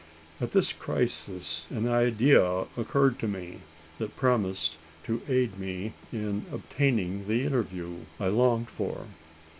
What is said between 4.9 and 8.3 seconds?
to aid me in obtaining the interview I